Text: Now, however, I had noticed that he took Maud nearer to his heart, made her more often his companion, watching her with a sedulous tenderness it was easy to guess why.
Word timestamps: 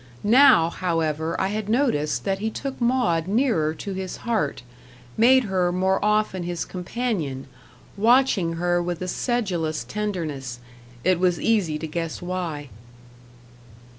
Now, 0.23 0.71
however, 0.71 1.39
I 1.39 1.49
had 1.49 1.69
noticed 1.69 2.23
that 2.23 2.39
he 2.39 2.49
took 2.49 2.81
Maud 2.81 3.27
nearer 3.27 3.75
to 3.75 3.93
his 3.93 4.17
heart, 4.25 4.63
made 5.15 5.43
her 5.43 5.71
more 5.71 6.03
often 6.03 6.41
his 6.41 6.65
companion, 6.65 7.45
watching 7.95 8.53
her 8.53 8.81
with 8.81 8.99
a 9.03 9.07
sedulous 9.07 9.83
tenderness 9.83 10.57
it 11.03 11.19
was 11.19 11.39
easy 11.39 11.77
to 11.77 11.85
guess 11.85 12.19
why. 12.19 12.69